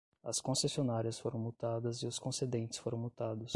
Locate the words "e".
2.01-2.07